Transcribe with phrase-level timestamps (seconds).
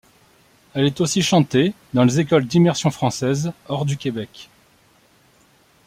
[0.73, 4.49] Elle est aussi chantée dans les écoles d'immersion française hors du Québec.